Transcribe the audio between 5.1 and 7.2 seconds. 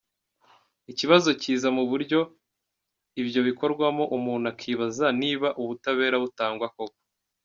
niba ubutabera butangwa koko.